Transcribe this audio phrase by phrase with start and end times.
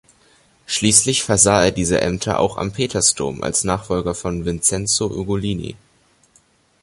[0.65, 5.75] Schließlich versah er diese Ämter auch am Petersdom als Nachfolger von Vincenzo Ugolini.